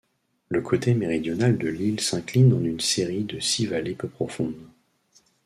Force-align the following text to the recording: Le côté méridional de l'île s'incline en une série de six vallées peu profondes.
Le 0.49 0.63
côté 0.63 0.95
méridional 0.95 1.59
de 1.59 1.67
l'île 1.69 1.99
s'incline 2.01 2.53
en 2.55 2.63
une 2.63 2.79
série 2.79 3.23
de 3.23 3.39
six 3.39 3.67
vallées 3.67 3.93
peu 3.93 4.07
profondes. 4.07 4.57